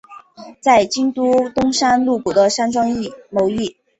[0.59, 2.89] 在京都东山鹿谷的山庄
[3.29, 3.77] 谋议。